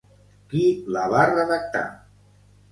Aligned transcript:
Qui 0.53 0.63
la 0.97 1.05
va 1.13 1.27
redactar? 1.33 1.87